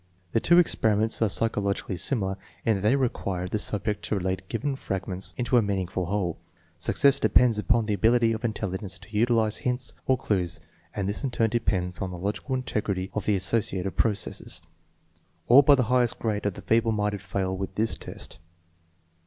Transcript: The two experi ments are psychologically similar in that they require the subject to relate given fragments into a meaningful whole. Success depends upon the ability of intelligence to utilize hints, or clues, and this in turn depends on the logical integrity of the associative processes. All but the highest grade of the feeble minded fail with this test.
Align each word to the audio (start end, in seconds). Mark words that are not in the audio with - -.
The 0.31 0.39
two 0.39 0.55
experi 0.55 0.97
ments 0.97 1.21
are 1.21 1.29
psychologically 1.29 1.95
similar 1.95 2.35
in 2.65 2.77
that 2.77 2.81
they 2.81 2.95
require 2.95 3.47
the 3.47 3.59
subject 3.59 4.03
to 4.05 4.15
relate 4.15 4.49
given 4.49 4.75
fragments 4.75 5.35
into 5.37 5.57
a 5.57 5.61
meaningful 5.61 6.07
whole. 6.07 6.39
Success 6.79 7.19
depends 7.19 7.59
upon 7.59 7.85
the 7.85 7.93
ability 7.93 8.31
of 8.31 8.43
intelligence 8.43 8.97
to 8.97 9.15
utilize 9.15 9.57
hints, 9.57 9.93
or 10.07 10.17
clues, 10.17 10.59
and 10.95 11.07
this 11.07 11.23
in 11.23 11.29
turn 11.29 11.51
depends 11.51 12.01
on 12.01 12.09
the 12.09 12.17
logical 12.17 12.55
integrity 12.55 13.11
of 13.13 13.25
the 13.27 13.35
associative 13.35 13.95
processes. 13.95 14.63
All 15.47 15.61
but 15.61 15.75
the 15.75 15.83
highest 15.83 16.17
grade 16.17 16.47
of 16.47 16.55
the 16.55 16.63
feeble 16.63 16.91
minded 16.93 17.21
fail 17.21 17.55
with 17.55 17.75
this 17.75 17.95
test. 17.95 18.39